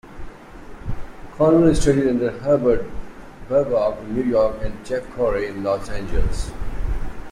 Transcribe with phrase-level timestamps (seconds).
[1.37, 2.89] Conwell studied under Herbert
[3.47, 6.49] Berghof in New York and Jeff Corey in Los Angeles.